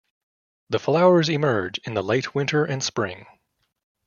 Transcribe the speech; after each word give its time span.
The 0.71 0.79
flowers 0.79 1.29
emerge 1.29 1.77
in 1.83 1.93
the 1.93 2.01
late 2.01 2.33
winter 2.33 2.65
and 2.65 2.83
spring. 2.83 3.27